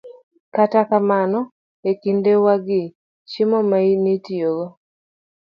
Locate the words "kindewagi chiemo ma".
2.01-3.79